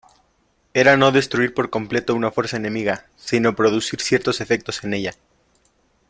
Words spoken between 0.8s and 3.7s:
no destruir por completo una fuerza enemiga, sino